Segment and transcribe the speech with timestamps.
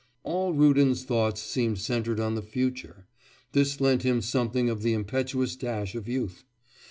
[0.23, 3.05] All Rudin's thoughts seemed centred on the future;
[3.51, 6.43] this lent him something of the impetuous dash of youth...